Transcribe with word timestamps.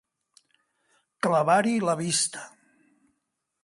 Clavar-hi 1.27 1.77
la 1.91 1.97
vista. 2.03 2.51